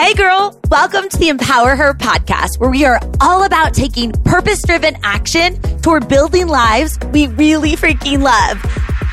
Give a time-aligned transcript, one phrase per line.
[0.00, 4.62] Hey, girl, welcome to the Empower Her podcast, where we are all about taking purpose
[4.62, 8.64] driven action toward building lives we really freaking love.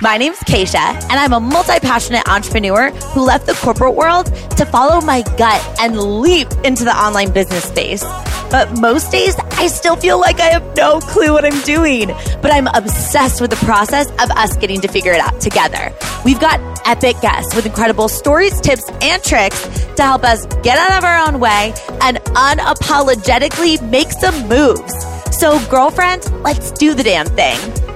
[0.02, 4.65] My name's Keisha, and I'm a multi passionate entrepreneur who left the corporate world to
[4.65, 8.06] follow my gut and leap into the online business space.
[8.50, 12.07] But most days, I still feel like I have no clue what I'm doing.
[12.41, 15.93] But I'm obsessed with the process of us getting to figure it out together.
[16.23, 19.61] We've got epic guests with incredible stories, tips, and tricks
[19.96, 24.93] to help us get out of our own way and unapologetically make some moves.
[25.37, 27.86] So, girlfriend, let's do the damn thing.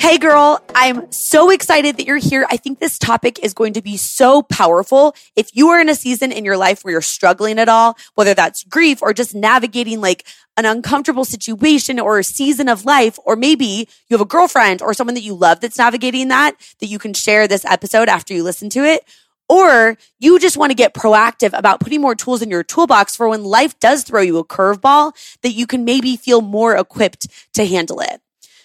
[0.00, 2.46] Hey girl, I'm so excited that you're here.
[2.48, 5.14] I think this topic is going to be so powerful.
[5.36, 8.32] If you are in a season in your life where you're struggling at all, whether
[8.32, 13.36] that's grief or just navigating like an uncomfortable situation or a season of life, or
[13.36, 16.98] maybe you have a girlfriend or someone that you love that's navigating that, that you
[16.98, 19.04] can share this episode after you listen to it.
[19.50, 23.28] Or you just want to get proactive about putting more tools in your toolbox for
[23.28, 27.66] when life does throw you a curveball that you can maybe feel more equipped to
[27.66, 28.22] handle it.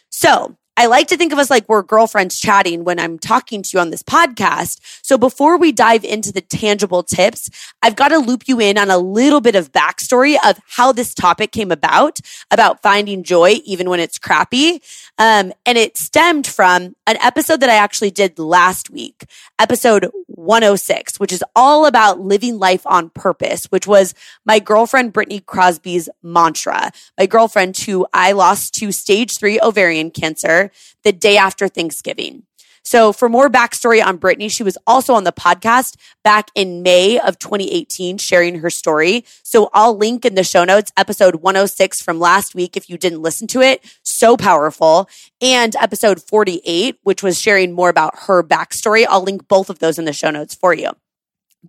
[0.10, 3.70] So I like to think of us like we're girlfriends chatting when I'm talking to
[3.74, 4.80] you on this podcast.
[5.02, 7.50] So before we dive into the tangible tips,
[7.82, 11.14] I've got to loop you in on a little bit of backstory of how this
[11.14, 12.20] topic came about,
[12.52, 14.82] about finding joy even when it's crappy.
[15.18, 19.26] Um, and it stemmed from an episode that I actually did last week,
[19.58, 20.12] episode
[20.46, 24.14] 106, which is all about living life on purpose, which was
[24.46, 26.92] my girlfriend Brittany Crosby's mantra.
[27.18, 30.72] My girlfriend who I lost to stage three ovarian cancer
[31.04, 32.45] the day after Thanksgiving.
[32.86, 37.20] So for more backstory on Brittany, she was also on the podcast back in May
[37.20, 39.26] of 2018, sharing her story.
[39.44, 43.22] So I'll link in the show notes episode 106 from last week if you didn't
[43.22, 43.84] listen to it.
[44.04, 45.10] So powerful.
[45.42, 49.06] And episode 48, which was sharing more about her backstory.
[49.10, 50.92] I'll link both of those in the show notes for you.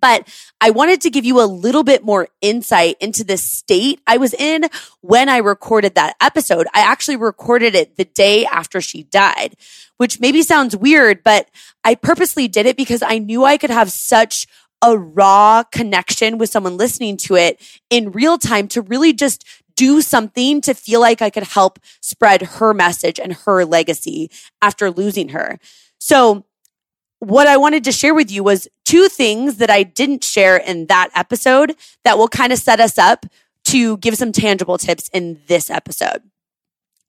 [0.00, 0.28] But
[0.60, 4.34] I wanted to give you a little bit more insight into the state I was
[4.34, 4.66] in
[5.00, 6.66] when I recorded that episode.
[6.74, 9.56] I actually recorded it the day after she died,
[9.96, 11.48] which maybe sounds weird, but
[11.84, 14.46] I purposely did it because I knew I could have such
[14.82, 19.44] a raw connection with someone listening to it in real time to really just
[19.76, 24.30] do something to feel like I could help spread her message and her legacy
[24.62, 25.58] after losing her.
[25.98, 26.44] So
[27.26, 30.86] what I wanted to share with you was two things that I didn't share in
[30.86, 33.26] that episode that will kind of set us up
[33.64, 36.22] to give some tangible tips in this episode.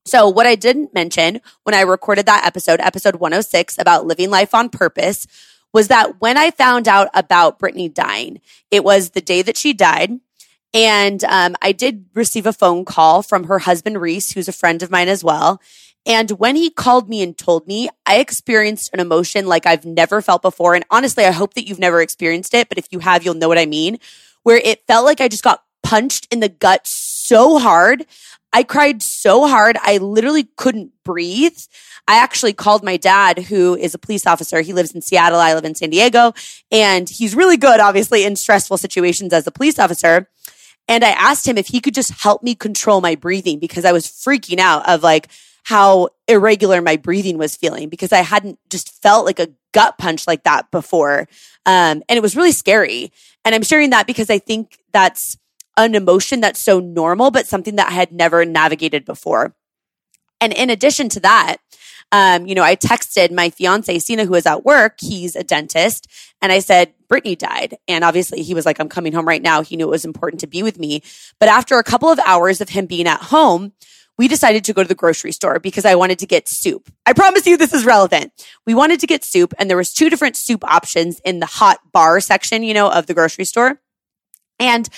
[0.06, 4.56] So, what I didn't mention when I recorded that episode, episode 106 about living life
[4.56, 5.28] on purpose,
[5.72, 8.42] was that when I found out about Brittany dying,
[8.72, 10.20] it was the day that she died.
[10.74, 14.82] And um, I did receive a phone call from her husband, Reese, who's a friend
[14.82, 15.62] of mine as well.
[16.08, 20.22] And when he called me and told me, I experienced an emotion like I've never
[20.22, 20.74] felt before.
[20.74, 23.50] And honestly, I hope that you've never experienced it, but if you have, you'll know
[23.50, 24.00] what I mean,
[24.44, 28.06] where it felt like I just got punched in the gut so hard.
[28.54, 29.78] I cried so hard.
[29.82, 31.58] I literally couldn't breathe.
[32.08, 34.62] I actually called my dad, who is a police officer.
[34.62, 35.40] He lives in Seattle.
[35.40, 36.34] I live in San Diego.
[36.72, 40.30] And he's really good, obviously, in stressful situations as a police officer.
[40.88, 43.92] And I asked him if he could just help me control my breathing because I
[43.92, 45.28] was freaking out of like,
[45.68, 50.26] how irregular my breathing was feeling because I hadn't just felt like a gut punch
[50.26, 51.28] like that before.
[51.66, 53.12] Um, and it was really scary.
[53.44, 55.38] And I'm sharing that because I think that's
[55.76, 59.58] an emotion that's so normal, but something that I had never navigated before.
[60.40, 61.58] And in addition to that,
[62.14, 65.02] um, you know, I texted my fiance, Sina, who is at work.
[65.02, 66.08] He's a dentist.
[66.42, 67.76] And I said, Brittany died.
[67.90, 69.64] And obviously he was like, I'm coming home right now.
[69.64, 71.04] He knew it was important to be with me.
[71.42, 73.74] But after a couple of hours of him being at home,
[74.18, 76.92] we decided to go to the grocery store because I wanted to get soup.
[77.06, 78.32] I promise you this is relevant.
[78.66, 81.80] We wanted to get soup and there was two different soup options in the hot
[81.92, 83.80] bar section, you know, of the grocery store.
[84.60, 84.90] And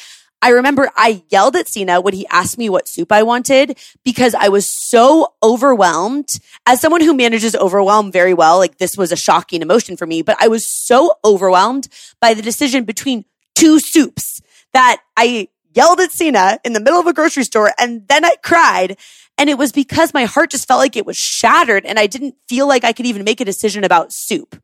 [0.42, 4.34] I remember I yelled at Sina when he asked me what soup I wanted because
[4.34, 6.30] I was so overwhelmed.
[6.66, 10.22] As someone who manages overwhelm very well, like this was a shocking emotion for me,
[10.22, 11.90] but I was so overwhelmed
[12.22, 13.26] by the decision between
[13.56, 14.42] two soups
[14.72, 18.36] that I yelled at Sina in the middle of a grocery store and then I
[18.44, 18.98] cried.
[19.38, 22.36] And it was because my heart just felt like it was shattered and I didn't
[22.48, 24.62] feel like I could even make a decision about soup.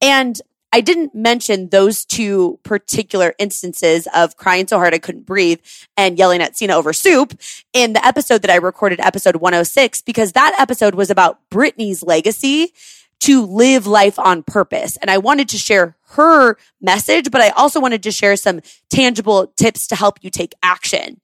[0.00, 0.40] And
[0.72, 5.60] I didn't mention those two particular instances of crying so hard I couldn't breathe
[5.96, 7.38] and yelling at Sina over soup
[7.72, 12.74] in the episode that I recorded, episode 106, because that episode was about Brittany's legacy
[13.20, 14.96] to live life on purpose.
[14.98, 18.60] And I wanted to share her message, but I also wanted to share some
[18.90, 21.20] tangible tips to help you take action.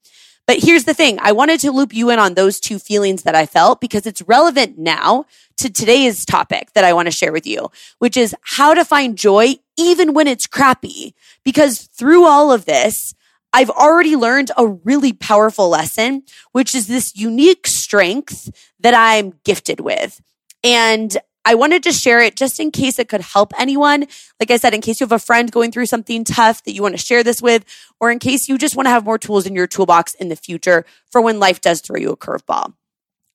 [0.46, 1.18] But here's the thing.
[1.22, 4.20] I wanted to loop you in on those two feelings that I felt because it's
[4.22, 5.24] relevant now
[5.56, 9.16] to today's topic that I want to share with you, which is how to find
[9.16, 11.14] joy even when it's crappy.
[11.44, 13.14] Because through all of this,
[13.54, 18.50] I've already learned a really powerful lesson, which is this unique strength
[18.80, 20.20] that I'm gifted with.
[20.62, 24.06] And I wanted to share it just in case it could help anyone.
[24.40, 26.82] Like I said, in case you have a friend going through something tough that you
[26.82, 27.64] want to share this with,
[28.00, 30.36] or in case you just want to have more tools in your toolbox in the
[30.36, 32.72] future for when life does throw you a curveball.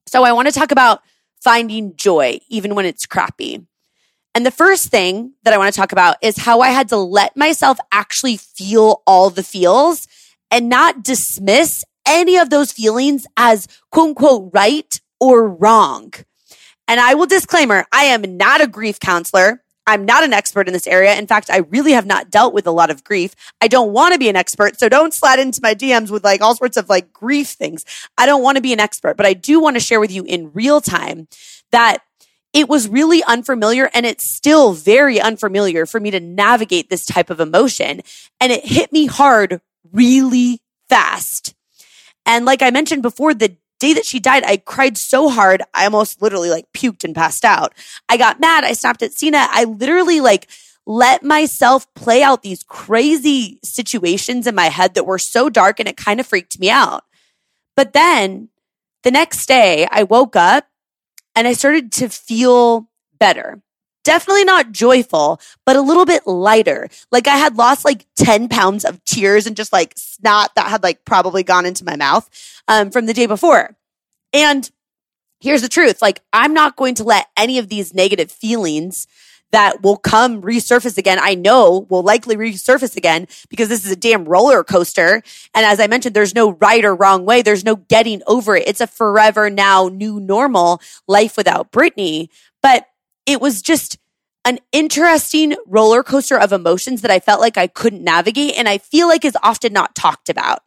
[0.08, 1.02] So I want to talk about
[1.42, 3.66] finding joy, even when it's crappy.
[4.34, 6.98] And the first thing that I want to talk about is how I had to
[6.98, 10.08] let myself actually feel all the feels
[10.52, 16.14] and not dismiss any of those feelings as quote unquote right or wrong.
[16.90, 19.64] And I will disclaimer, I am not a grief counselor.
[19.86, 21.16] I'm not an expert in this area.
[21.16, 23.36] In fact, I really have not dealt with a lot of grief.
[23.62, 24.80] I don't want to be an expert.
[24.80, 27.86] So don't slide into my DMs with like all sorts of like grief things.
[28.18, 30.24] I don't want to be an expert, but I do want to share with you
[30.24, 31.28] in real time
[31.72, 32.00] that
[32.54, 37.30] it was really unfamiliar and it's still very unfamiliar for me to navigate this type
[37.30, 38.02] of emotion.
[38.42, 39.62] And it hit me hard
[39.92, 41.54] really fast.
[42.26, 45.62] And like I mentioned before, the day that she died, I cried so hard.
[45.74, 47.74] I almost literally like puked and passed out.
[48.08, 48.64] I got mad.
[48.64, 49.48] I snapped at Sina.
[49.50, 50.48] I literally like
[50.86, 55.88] let myself play out these crazy situations in my head that were so dark and
[55.88, 57.04] it kind of freaked me out.
[57.76, 58.50] But then
[59.04, 60.68] the next day I woke up
[61.36, 62.90] and I started to feel
[63.20, 63.62] better.
[64.04, 66.90] Definitely not joyful, but a little bit lighter.
[67.12, 70.84] Like I had lost like 10 pounds of tears and just like snot that had
[70.84, 72.30] like probably gone into my mouth
[72.68, 73.76] um, from the day before.
[74.34, 74.70] And
[75.42, 76.02] here's the truth.
[76.02, 79.08] Like I'm not going to let any of these negative feelings
[79.52, 81.18] that will come resurface again.
[81.20, 85.24] I know will likely resurface again because this is a damn roller coaster.
[85.56, 87.42] And as I mentioned, there's no right or wrong way.
[87.42, 88.68] There's no getting over it.
[88.68, 92.30] It's a forever now new normal life without Brittany.
[92.62, 92.86] But
[93.30, 94.00] it was just
[94.44, 98.80] an interesting roller coaster of emotions that I felt like I couldn't navigate and I
[98.80, 100.64] feel like is often not talked about.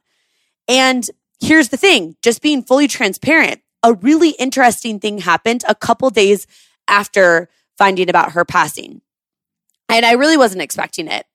[0.69, 1.05] And
[1.41, 6.47] here's the thing, just being fully transparent, a really interesting thing happened a couple days
[6.87, 9.00] after finding about her passing.
[9.88, 11.26] And I really wasn't expecting it.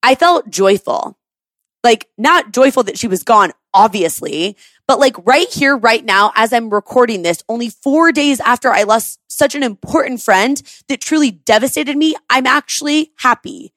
[0.00, 1.18] I felt joyful.
[1.82, 4.56] Like not joyful that she was gone, obviously,
[4.86, 8.82] but like right here, right now, as I'm recording this, only four days after I
[8.82, 13.72] lost such an important friend that truly devastated me, I'm actually happy.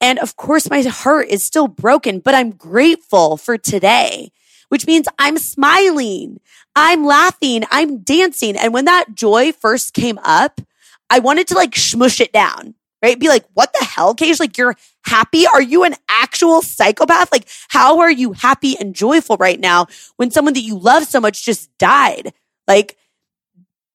[0.00, 4.32] And of course, my heart is still broken, but I'm grateful for today,
[4.68, 6.40] which means I'm smiling,
[6.76, 8.56] I'm laughing, I'm dancing.
[8.56, 10.60] And when that joy first came up,
[11.08, 13.18] I wanted to like smush it down right?
[13.18, 14.40] Be like, what the hell, Cage?
[14.40, 14.74] Like, you're
[15.04, 15.46] happy?
[15.46, 17.30] Are you an actual psychopath?
[17.30, 19.86] Like, how are you happy and joyful right now
[20.16, 22.32] when someone that you love so much just died?
[22.66, 22.96] Like,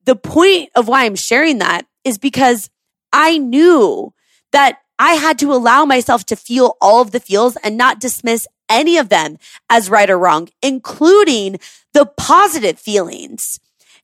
[0.06, 2.70] the point of why I'm sharing that is because
[3.12, 4.14] I knew
[4.52, 8.48] that I had to allow myself to feel all of the feels and not dismiss
[8.70, 9.40] any of them
[9.72, 11.60] as right or wrong, including
[11.94, 13.60] the positive feelings.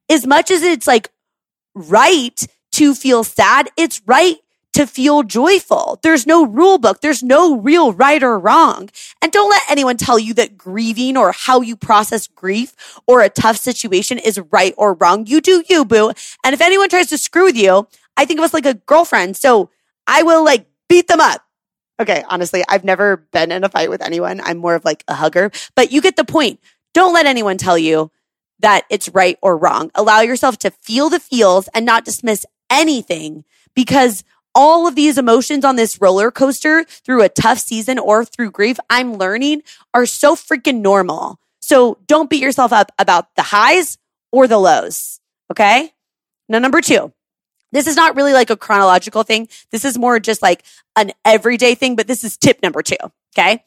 [0.10, 1.12] As much as it's like
[1.76, 4.38] right to feel sad, it's right
[4.76, 6.00] to feel joyful.
[6.04, 7.00] There's no rule book.
[7.00, 8.90] There's no real right or wrong.
[9.22, 12.74] And don't let anyone tell you that grieving or how you process grief
[13.08, 15.28] or a tough situation is right or wrong.
[15.28, 16.12] You do you, boo.
[16.44, 19.38] And if anyone tries to screw with you, I think of us like a girlfriend.
[19.38, 19.70] So
[20.08, 21.42] I will like beat them up.
[21.98, 22.26] Okay.
[22.28, 24.42] Honestly, I've never been in a fight with anyone.
[24.44, 26.60] I'm more of like a hugger, but you get the point.
[26.94, 28.12] Don't let anyone tell you
[28.60, 29.90] that it's right or wrong.
[29.96, 35.66] Allow yourself to feel the feels and not dismiss anything because all of these emotions
[35.66, 39.62] on this roller coaster through a tough season or through grief, I'm learning
[39.94, 41.40] are so freaking normal.
[41.60, 43.98] So don't beat yourself up about the highs
[44.32, 45.20] or the lows.
[45.52, 45.92] Okay.
[46.48, 47.12] Now, number two,
[47.72, 49.50] this is not really like a chronological thing.
[49.72, 50.64] This is more just like
[50.96, 52.96] an everyday thing, but this is tip number two.
[53.38, 53.64] Okay.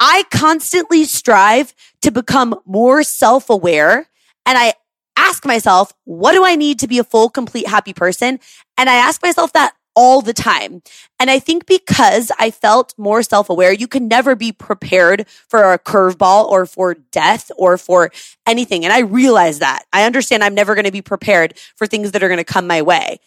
[0.00, 4.08] I constantly strive to become more self aware
[4.44, 4.74] and I
[5.16, 8.40] ask myself, what do I need to be a full, complete, happy person?
[8.76, 10.82] And I ask myself that all the time.
[11.18, 15.72] And I think because I felt more self aware, you can never be prepared for
[15.72, 18.10] a curveball or for death or for
[18.46, 18.84] anything.
[18.84, 19.84] And I realize that.
[19.92, 22.66] I understand I'm never going to be prepared for things that are going to come
[22.66, 23.20] my way.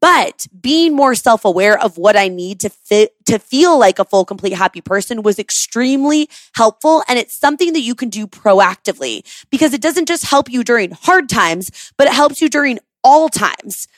[0.00, 4.04] But being more self aware of what I need to fit, to feel like a
[4.04, 7.02] full, complete, happy person was extremely helpful.
[7.08, 10.90] And it's something that you can do proactively because it doesn't just help you during
[10.90, 13.88] hard times, but it helps you during all times.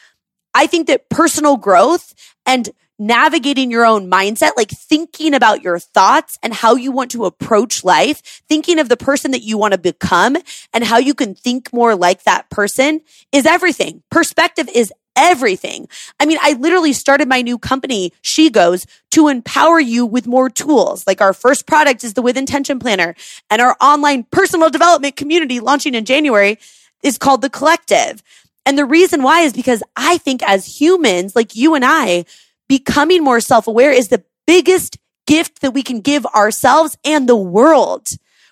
[0.58, 6.36] I think that personal growth and navigating your own mindset, like thinking about your thoughts
[6.42, 9.78] and how you want to approach life, thinking of the person that you want to
[9.78, 10.36] become
[10.74, 13.00] and how you can think more like that person
[13.30, 14.02] is everything.
[14.10, 15.86] Perspective is everything.
[16.18, 20.50] I mean, I literally started my new company, She Goes, to empower you with more
[20.50, 21.06] tools.
[21.06, 23.14] Like our first product is the With Intention Planner
[23.48, 26.58] and our online personal development community launching in January
[27.04, 28.24] is called The Collective.
[28.68, 32.26] And the reason why is because I think as humans, like you and I,
[32.68, 37.34] becoming more self aware is the biggest gift that we can give ourselves and the
[37.34, 38.08] world,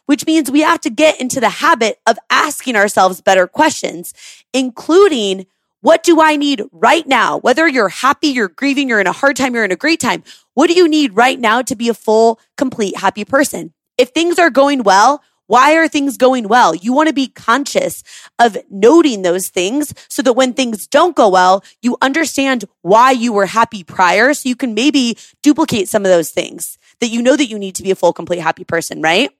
[0.06, 4.14] which means we have to get into the habit of asking ourselves better questions,
[4.54, 5.44] including
[5.82, 7.36] what do I need right now?
[7.36, 10.24] Whether you're happy, you're grieving, you're in a hard time, you're in a great time.
[10.54, 13.74] What do you need right now to be a full, complete, happy person?
[13.98, 16.74] If things are going well, why are things going well?
[16.74, 18.02] You want to be conscious
[18.38, 23.32] of noting those things so that when things don't go well, you understand why you
[23.32, 24.34] were happy prior.
[24.34, 27.74] So you can maybe duplicate some of those things that you know that you need
[27.76, 29.30] to be a full, complete, happy person, right?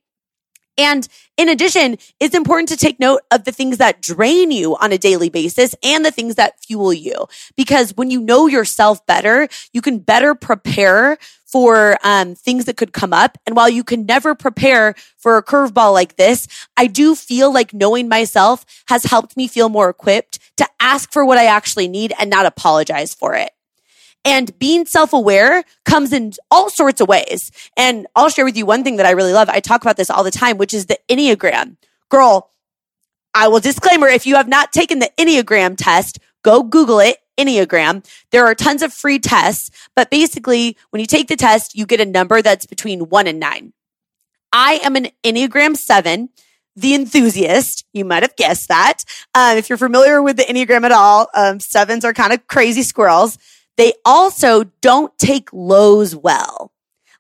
[0.79, 4.93] And in addition, it's important to take note of the things that drain you on
[4.93, 7.27] a daily basis and the things that fuel you.
[7.57, 12.93] Because when you know yourself better, you can better prepare for um, things that could
[12.93, 13.39] come up.
[13.47, 17.73] And while you can never prepare for a curveball like this, I do feel like
[17.73, 22.13] knowing myself has helped me feel more equipped to ask for what I actually need
[22.19, 23.53] and not apologize for it.
[24.27, 27.53] And being self aware comes in all sorts of ways.
[27.77, 29.49] And I'll share with you one thing that I really love.
[29.49, 31.77] I talk about this all the time, which is the Enneagram.
[32.11, 32.51] Girl,
[33.33, 37.19] I will disclaimer if you have not taken the Enneagram test, go Google it.
[37.39, 38.03] Enneagram.
[38.31, 42.01] There are tons of free tests, but basically, when you take the test, you get
[42.01, 43.75] a number that's between one and nine.
[44.53, 46.31] I am an Enneagram seven
[46.77, 47.85] the enthusiast.
[47.93, 49.03] You might have guessed that.
[49.35, 52.83] Um, if you're familiar with the Enneagram at all, um, sevens are kind of crazy
[52.83, 53.39] squirrels.
[53.77, 56.73] They also don't take lows well.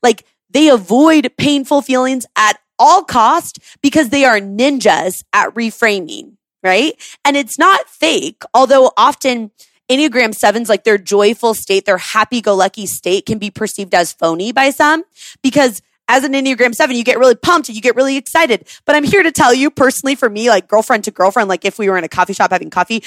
[0.02, 6.94] Like they avoid painful feelings at all cost because they are ninjas at reframing, right?
[7.24, 9.50] And it's not fake, although often
[9.90, 14.12] Enneagram sevens, like their joyful state, their happy go lucky state can be perceived as
[14.12, 15.04] phony by some
[15.42, 18.68] because as an Enneagram seven, you get really pumped and you get really excited.
[18.84, 21.78] But I'm here to tell you personally, for me, like girlfriend to girlfriend, like if
[21.78, 23.02] we were in a coffee shop having coffee,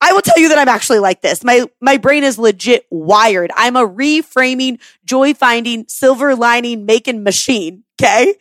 [0.00, 1.42] I will tell you that I'm actually like this.
[1.42, 3.50] My, my brain is legit wired.
[3.56, 7.84] I'm a reframing, joy finding, silver lining making machine.
[8.00, 8.34] Okay.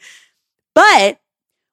[0.75, 1.19] But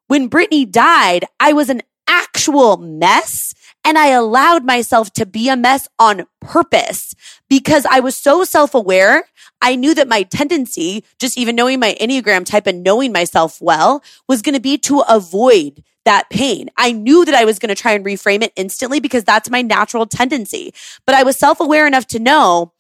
[0.06, 5.56] when Brittany died, I was an actual mess and I allowed myself to be a
[5.56, 7.14] mess on purpose
[7.48, 9.24] because I was so self aware.
[9.60, 14.02] I knew that my tendency, just even knowing my Enneagram type and knowing myself well
[14.28, 16.70] was going to be to avoid that pain.
[16.76, 19.62] I knew that I was going to try and reframe it instantly because that's my
[19.62, 20.74] natural tendency.
[21.06, 22.72] But I was self aware enough to know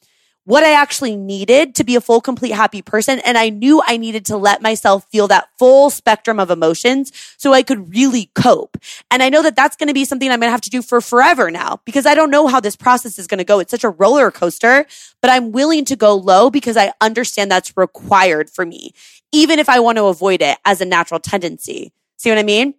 [0.44, 3.18] what I actually needed to be a full, complete, happy person.
[3.20, 7.52] And I knew I needed to let myself feel that full spectrum of emotions so
[7.52, 8.76] I could really cope.
[9.10, 10.82] And I know that that's going to be something I'm going to have to do
[10.82, 13.58] for forever now because I don't know how this process is going to go.
[13.58, 14.86] It's such a roller coaster,
[15.22, 18.92] but I'm willing to go low because I understand that's required for me,
[19.32, 21.92] even if I want to avoid it as a natural tendency.
[22.18, 22.74] See what I mean?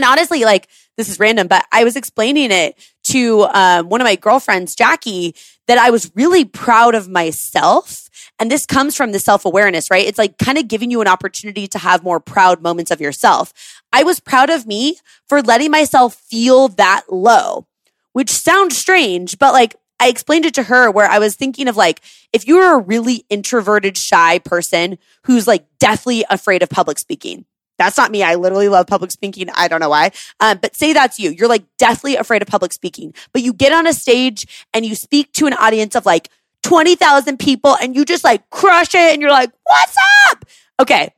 [0.00, 0.66] And honestly, like
[0.96, 2.74] this is random, but I was explaining it
[3.08, 5.34] to um, one of my girlfriends, Jackie,
[5.66, 8.08] that I was really proud of myself.
[8.38, 10.06] And this comes from the self awareness, right?
[10.06, 13.52] It's like kind of giving you an opportunity to have more proud moments of yourself.
[13.92, 14.96] I was proud of me
[15.28, 17.66] for letting myself feel that low,
[18.14, 21.76] which sounds strange, but like I explained it to her where I was thinking of
[21.76, 22.00] like,
[22.32, 27.44] if you're a really introverted, shy person who's like deathly afraid of public speaking,
[27.80, 28.22] that's not me.
[28.22, 29.48] I literally love public speaking.
[29.54, 30.12] I don't know why.
[30.38, 31.30] Um, but say that's you.
[31.30, 34.94] You're like deathly afraid of public speaking, but you get on a stage and you
[34.94, 36.28] speak to an audience of like
[36.62, 39.96] 20,000 people and you just like crush it and you're like, what's
[40.30, 40.44] up?
[40.78, 41.14] Okay.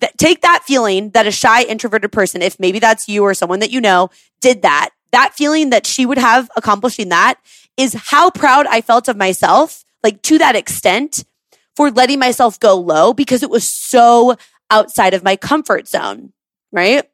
[0.00, 3.60] Th- take that feeling that a shy introverted person, if maybe that's you or someone
[3.60, 4.08] that you know
[4.40, 7.34] did that, that feeling that she would have accomplishing that
[7.76, 11.24] is how proud I felt of myself, like to that extent
[11.74, 14.36] for letting myself go low because it was so
[14.70, 16.32] outside of my comfort zone,
[16.72, 17.08] right?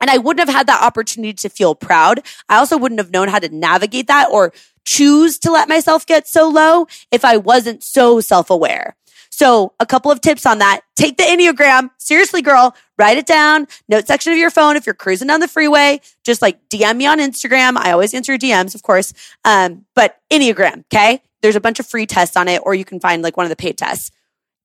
[0.00, 2.20] And I wouldn't have had that opportunity to feel proud.
[2.48, 4.52] I also wouldn't have known how to navigate that or
[4.84, 8.96] choose to let myself get so low if I wasn't so self aware.
[9.30, 10.82] So a couple of tips on that.
[10.94, 11.90] Take the Enneagram.
[11.98, 13.66] Seriously, girl, write it down.
[13.88, 14.76] Note section of your phone.
[14.76, 17.76] If you're cruising down the freeway, just like DM me on Instagram.
[17.76, 19.12] I always answer DMs, of course.
[19.44, 20.84] Um, but Enneagram.
[20.92, 21.20] Okay.
[21.42, 23.50] There's a bunch of free tests on it, or you can find like one of
[23.50, 24.12] the paid tests.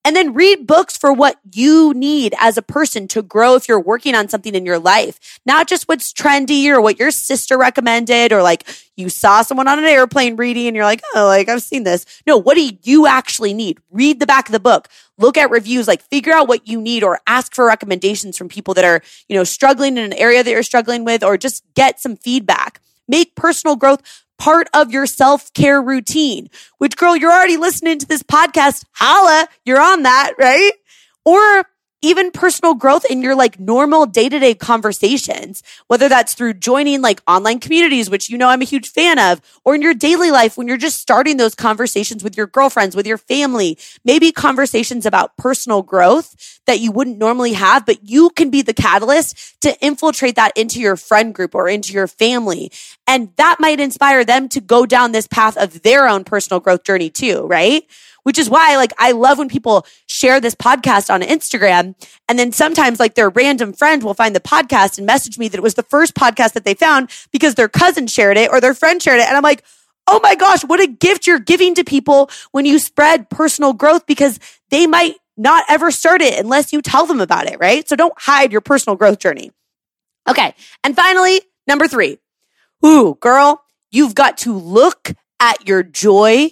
[0.04, 3.78] And then read books for what you need as a person to grow if you're
[3.78, 8.32] working on something in your life, not just what's trendy or what your sister recommended
[8.32, 8.66] or like
[8.96, 12.06] you saw someone on an airplane reading and you're like, oh, like I've seen this.
[12.26, 13.78] No, what do you actually need?
[13.90, 14.88] Read the back of the book,
[15.18, 18.72] look at reviews, like figure out what you need or ask for recommendations from people
[18.74, 22.00] that are, you know, struggling in an area that you're struggling with or just get
[22.00, 22.80] some feedback.
[23.06, 28.06] Make personal growth part of your self care routine, which girl, you're already listening to
[28.06, 28.84] this podcast.
[28.92, 30.72] Holla, you're on that, right?
[31.24, 31.64] Or
[32.02, 37.02] even personal growth in your like normal day to day conversations, whether that's through joining
[37.02, 40.30] like online communities, which you know I'm a huge fan of, or in your daily
[40.30, 45.04] life when you're just starting those conversations with your girlfriends, with your family, maybe conversations
[45.04, 49.78] about personal growth that you wouldn't normally have, but you can be the catalyst to
[49.84, 52.70] infiltrate that into your friend group or into your family.
[53.06, 56.84] And that might inspire them to go down this path of their own personal growth
[56.84, 57.84] journey too, right?
[58.22, 61.94] Which is why like I love when people share this podcast on Instagram
[62.28, 65.58] and then sometimes like their random friend will find the podcast and message me that
[65.58, 68.74] it was the first podcast that they found because their cousin shared it or their
[68.74, 69.64] friend shared it and I'm like
[70.06, 74.06] Oh my gosh, what a gift you're giving to people when you spread personal growth
[74.06, 77.88] because they might not ever start it unless you tell them about it, right?
[77.88, 79.52] So don't hide your personal growth journey.
[80.28, 80.54] Okay.
[80.82, 82.18] And finally, number three.
[82.84, 86.50] Ooh, girl, you've got to look at your joy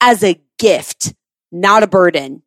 [0.00, 1.14] as a gift,
[1.52, 2.42] not a burden.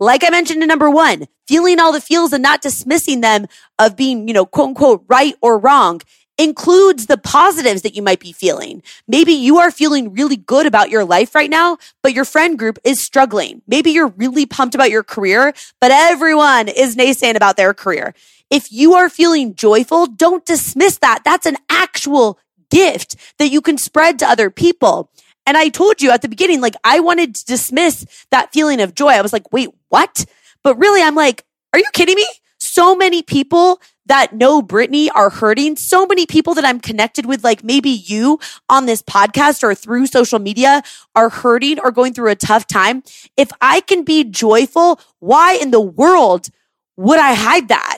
[0.00, 3.46] Like I mentioned in number one, feeling all the feels and not dismissing them
[3.78, 6.00] of being, you know, quote unquote, right or wrong
[6.38, 8.82] includes the positives that you might be feeling.
[9.06, 12.78] Maybe you are feeling really good about your life right now, but your friend group
[12.84, 13.62] is struggling.
[13.66, 18.14] Maybe you're really pumped about your career, but everyone is naysaying about their career.
[18.50, 21.22] If you are feeling joyful, don't dismiss that.
[21.24, 22.38] That's an actual
[22.70, 25.10] gift that you can spread to other people.
[25.46, 28.94] And I told you at the beginning, like, I wanted to dismiss that feeling of
[28.94, 29.10] joy.
[29.10, 30.24] I was like, wait, what?
[30.62, 32.26] But really, I'm like, are you kidding me?
[32.58, 35.76] So many people that know Brittany are hurting.
[35.76, 40.06] So many people that I'm connected with, like maybe you on this podcast or through
[40.06, 40.82] social media
[41.14, 43.02] are hurting or going through a tough time.
[43.36, 46.48] If I can be joyful, why in the world
[46.96, 47.91] would I hide that?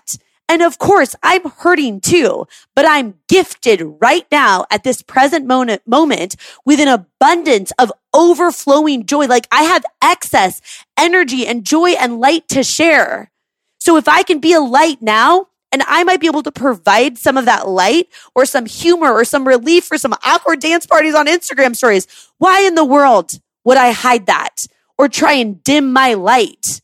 [0.49, 2.47] And of course, I'm hurting too,
[2.77, 6.37] but I'm gifted right now at this present moment, moment
[6.67, 9.27] with an abundance of overflowing joy.
[9.27, 10.61] Like I have excess
[10.99, 13.31] energy and joy and light to share.
[13.79, 17.19] So if I can be a light now, and I might be able to provide
[17.19, 21.17] some of that light or some humor or some relief for some awkward dance parties
[21.17, 22.07] on Instagram stories.
[22.39, 23.33] Why in the world
[23.65, 24.55] would I hide that
[24.97, 26.81] or try and dim my light?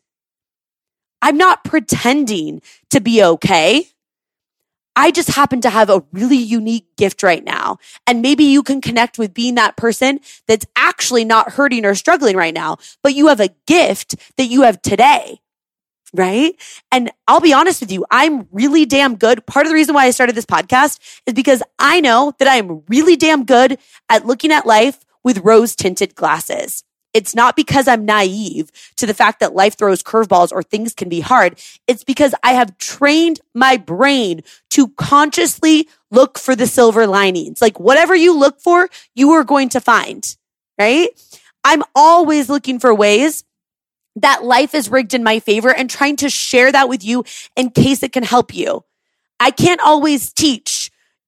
[1.23, 3.87] I'm not pretending to be okay.
[4.97, 7.79] I just happen to have a really unique gift right now.
[8.07, 12.37] And maybe you can connect with being that person that's actually not hurting or struggling
[12.37, 15.41] right now, but you have a gift that you have today.
[16.13, 16.57] Right.
[16.91, 19.47] And I'll be honest with you, I'm really damn good.
[19.47, 22.83] Part of the reason why I started this podcast is because I know that I'm
[22.89, 23.79] really damn good
[24.09, 26.83] at looking at life with rose tinted glasses.
[27.13, 31.09] It's not because I'm naive to the fact that life throws curveballs or things can
[31.09, 31.59] be hard.
[31.87, 37.61] It's because I have trained my brain to consciously look for the silver linings.
[37.61, 40.25] Like whatever you look for, you are going to find,
[40.79, 41.09] right?
[41.65, 43.45] I'm always looking for ways
[44.17, 47.25] that life is rigged in my favor and trying to share that with you
[47.57, 48.85] in case it can help you.
[49.39, 50.80] I can't always teach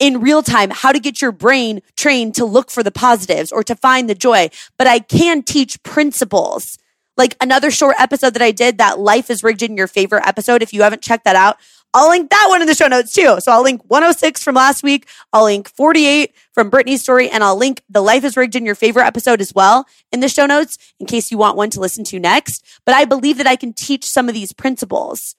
[0.02, 3.62] in real time how to get your brain trained to look for the positives or
[3.62, 6.76] to find the joy, but I can teach principles.
[7.16, 10.60] Like another short episode that I did, that life is rigged in your favor episode.
[10.60, 11.56] If you haven't checked that out,
[11.94, 13.38] I'll link that one in the show notes too.
[13.38, 15.06] So I'll link 106 from last week.
[15.32, 18.74] I'll link 48 from Brittany's story and I'll link the life is rigged in your
[18.74, 22.02] favor episode as well in the show notes in case you want one to listen
[22.04, 22.64] to next.
[22.84, 25.36] But I believe that I can teach some of these principles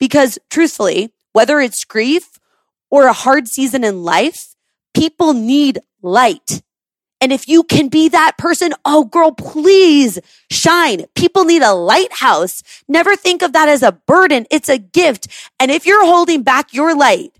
[0.00, 2.39] because truthfully, whether it's grief
[2.90, 4.54] or a hard season in life,
[4.94, 6.62] people need light.
[7.20, 10.18] And if you can be that person, oh girl, please
[10.50, 11.04] shine.
[11.14, 12.62] People need a lighthouse.
[12.88, 14.46] Never think of that as a burden.
[14.50, 15.28] It's a gift.
[15.60, 17.32] And if you're holding back your light,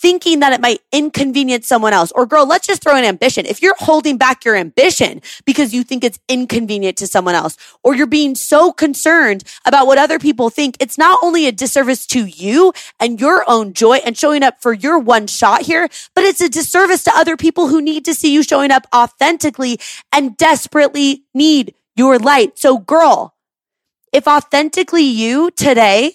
[0.00, 2.12] thinking that it might inconvenience someone else.
[2.12, 3.46] Or girl, let's just throw an ambition.
[3.46, 7.96] If you're holding back your ambition because you think it's inconvenient to someone else, or
[7.96, 12.26] you're being so concerned about what other people think, it's not only a disservice to
[12.26, 16.40] you and your own joy and showing up for your one shot here, but it's
[16.40, 19.80] a disservice to other people who need to see you showing up authentically
[20.12, 22.56] and desperately need your light.
[22.56, 23.34] So girl,
[24.12, 26.12] if authentically you today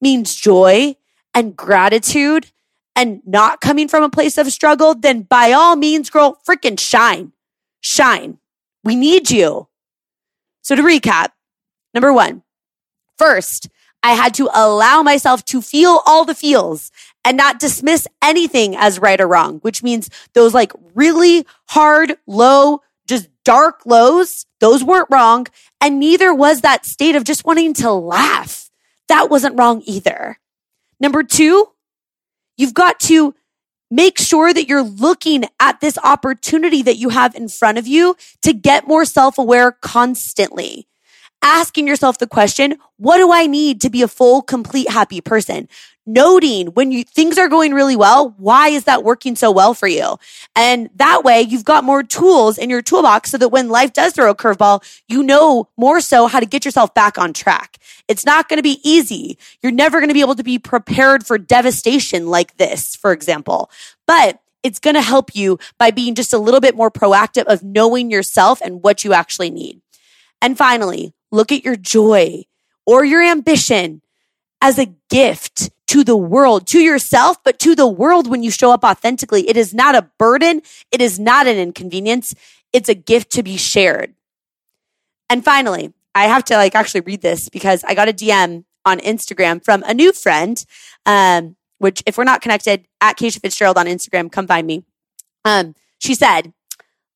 [0.00, 0.96] means joy
[1.32, 2.50] and gratitude
[2.96, 7.32] and not coming from a place of struggle, then by all means, girl, freaking shine.
[7.80, 8.38] Shine.
[8.84, 9.68] We need you.
[10.62, 11.28] So to recap,
[11.94, 12.42] number one,
[13.20, 13.68] First,
[14.02, 16.90] I had to allow myself to feel all the feels
[17.22, 22.80] and not dismiss anything as right or wrong, which means those like really hard, low,
[23.06, 25.48] just dark lows, those weren't wrong.
[25.82, 28.70] And neither was that state of just wanting to laugh.
[29.08, 30.38] That wasn't wrong either.
[30.98, 31.68] Number two,
[32.60, 33.34] you've got to
[33.90, 38.16] make sure that you're looking at this opportunity that you have in front of you
[38.42, 40.86] to get more self aware constantly
[41.42, 45.68] asking yourself the question, what do I need to be a full, complete, happy person?
[46.06, 49.86] Noting when you things are going really well, why is that working so well for
[49.86, 50.16] you?
[50.56, 54.14] And that way you've got more tools in your toolbox so that when life does
[54.14, 57.78] throw a curveball, you know more so how to get yourself back on track.
[58.08, 59.38] It's not going to be easy.
[59.62, 63.70] You're never going to be able to be prepared for devastation like this, for example.
[64.06, 67.62] But it's going to help you by being just a little bit more proactive of
[67.62, 69.80] knowing yourself and what you actually need.
[70.42, 72.44] And finally, look at your joy
[72.86, 74.02] or your ambition
[74.60, 78.70] as a gift to the world, to yourself, but to the world when you show
[78.70, 79.48] up authentically.
[79.48, 80.62] It is not a burden.
[80.92, 82.34] It is not an inconvenience.
[82.72, 84.14] It's a gift to be shared.
[85.28, 88.98] And finally, I have to like actually read this because I got a DM on
[89.00, 90.64] Instagram from a new friend,
[91.06, 94.84] um, which if we're not connected at Keisha Fitzgerald on Instagram, come find me.
[95.44, 96.52] Um, she said,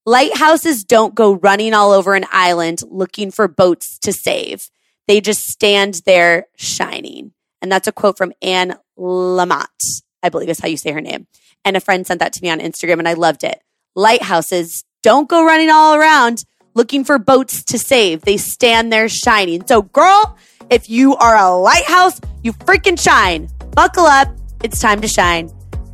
[0.07, 4.69] Lighthouses don't go running all over an island looking for boats to save.
[5.09, 7.33] They just stand there shining.
[7.63, 11.27] And that's a quote from Anne Lamott, I believe is how you say her name.
[11.65, 13.63] And a friend sent that to me on Instagram and I loved it.
[13.95, 18.23] Lighthouses don't go running all around looking for boats to save.
[18.23, 19.67] They stand there shining.
[19.67, 20.37] So, girl,
[20.69, 23.49] if you are a lighthouse, you freaking shine.
[23.71, 24.29] Buckle up.
[24.63, 25.51] It's time to shine.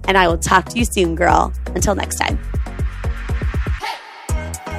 [0.09, 1.53] And I will talk to you soon, girl.
[1.75, 2.39] Until next time.